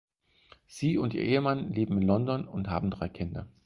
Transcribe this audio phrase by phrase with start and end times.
[0.65, 3.45] Sie und ihr Ehemann leben in London und haben drei Kinder.